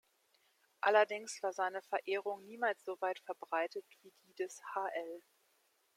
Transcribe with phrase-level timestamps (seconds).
[0.79, 5.21] Allerdings war seine Verehrung niemals so weit verbreitet wie die des hl.